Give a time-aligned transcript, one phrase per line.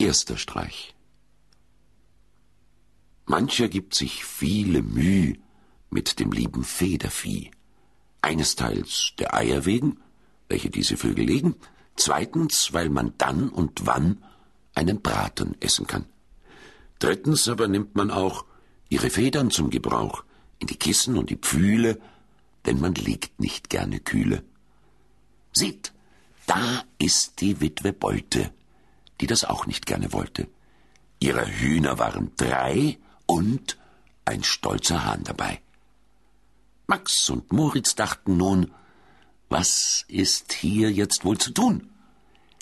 [0.00, 0.94] Erster Streich.
[3.26, 5.36] Mancher gibt sich viele Mühe
[5.90, 7.50] mit dem lieben Federvieh.
[8.22, 10.00] Eines Teils der Eier wegen,
[10.48, 11.54] welche diese Vögel legen,
[11.96, 14.24] zweitens, weil man dann und wann
[14.74, 16.06] einen Braten essen kann.
[16.98, 18.46] Drittens aber nimmt man auch
[18.88, 20.24] ihre Federn zum Gebrauch
[20.60, 22.00] in die Kissen und die Pfühle,
[22.64, 24.44] denn man liegt nicht gerne kühle.
[25.52, 25.92] Seht,
[26.46, 28.50] da ist die Witwe Beute,
[29.20, 30.48] die das auch nicht gerne wollte.
[31.20, 33.78] Ihre Hühner waren drei und
[34.24, 35.60] ein stolzer Hahn dabei.
[36.86, 38.72] Max und Moritz dachten nun,
[39.48, 41.90] was ist hier jetzt wohl zu tun?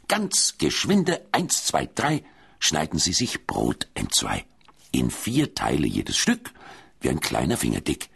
[0.08, 2.24] Ganz geschwinde, eins, zwei, drei,
[2.58, 4.44] schneiden sie sich Brot entzwei.
[4.90, 6.52] In vier Teile jedes Stück,
[7.00, 8.08] wie ein kleiner Finger dick.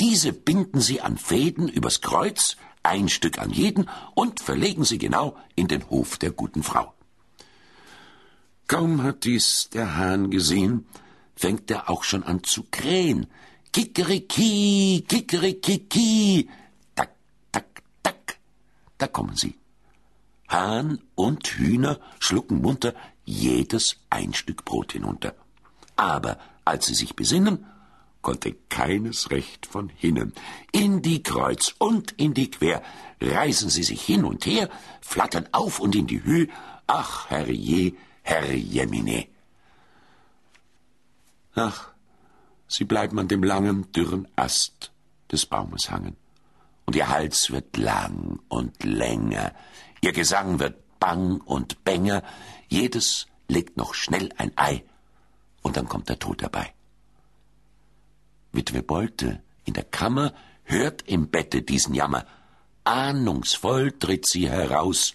[0.00, 5.36] Diese binden sie an Fäden übers Kreuz, ein Stück an jeden, und verlegen sie genau
[5.54, 6.95] in den Hof der guten Frau.
[8.66, 10.86] Kaum hat dies der Hahn gesehen,
[11.36, 13.28] fängt er auch schon an zu krähen.
[13.72, 16.48] Kikeriki, kikerikiki,
[16.94, 17.10] tak,
[17.52, 18.38] tak, tak.
[18.98, 19.54] Da kommen sie.
[20.48, 22.94] Hahn und Hühner schlucken munter
[23.24, 25.34] jedes ein Stück Brot hinunter.
[25.96, 27.66] Aber als sie sich besinnen,
[28.22, 30.32] konnte keines recht von hinnen.
[30.72, 32.82] In die Kreuz und in die Quer
[33.20, 34.68] reißen sie sich hin und her,
[35.00, 36.48] flattern auf und in die Höhe.
[36.88, 37.94] Ach, herrje,
[38.26, 39.28] herrjemine.
[41.54, 41.88] Ach,
[42.68, 44.92] sie bleiben an dem langen, dürren Ast
[45.30, 46.16] des Baumes hangen.
[46.84, 49.52] Und ihr Hals wird lang und länger,
[50.00, 52.22] ihr Gesang wird bang und bänger,
[52.68, 54.84] jedes legt noch schnell ein Ei,
[55.62, 56.72] und dann kommt der Tod dabei.
[58.52, 60.32] Witwe Bolte in der Kammer
[60.64, 62.24] hört im Bette diesen Jammer.
[62.84, 65.14] Ahnungsvoll tritt sie heraus.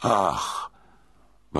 [0.00, 0.70] Ach,